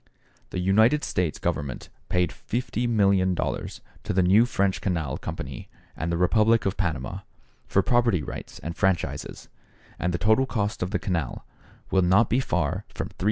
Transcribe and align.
The 0.49 0.57
United 0.57 1.03
States 1.03 1.37
Government 1.37 1.89
paid 2.09 2.31
$50,000,000 2.31 3.81
to 4.03 4.13
the 4.13 4.23
new 4.23 4.47
French 4.47 4.81
Canal 4.81 5.19
Company 5.19 5.69
and 5.95 6.11
the 6.11 6.17
Republic 6.17 6.65
of 6.65 6.75
Panama, 6.75 7.19
for 7.67 7.83
property 7.83 8.23
rights 8.23 8.57
and 8.63 8.75
franchises, 8.75 9.47
and 9.99 10.11
the 10.11 10.17
total 10.17 10.47
cost 10.47 10.81
of 10.81 10.89
the 10.89 10.97
canal 10.97 11.45
will 11.91 12.01
not 12.01 12.31
be 12.31 12.39
far 12.39 12.83
from 12.95 13.09
$375,000,000. 13.09 13.13